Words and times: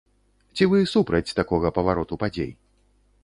Ці 0.55 0.63
вы 0.71 0.79
супраць 0.93 1.35
такога 1.39 1.71
павароту 1.77 2.19
падзей? 2.23 2.51